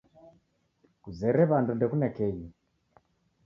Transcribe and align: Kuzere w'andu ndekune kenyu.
Kuzere 1.03 1.41
w'andu 1.49 1.71
ndekune 1.75 2.07
kenyu. 2.15 2.49